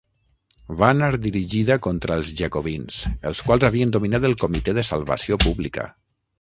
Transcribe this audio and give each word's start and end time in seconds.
Va 0.79 0.87
anar 0.93 1.09
dirigida 1.25 1.77
contra 1.89 2.17
els 2.21 2.33
Jacobins 2.41 2.99
els 3.33 3.45
quals 3.51 3.69
havien 3.71 3.95
dominat 3.99 4.29
el 4.33 4.37
Comitè 4.47 4.79
de 4.81 4.89
Salvació 4.93 5.43
Pública. 5.49 5.91